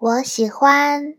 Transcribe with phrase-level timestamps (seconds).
[0.00, 1.16] 我喜欢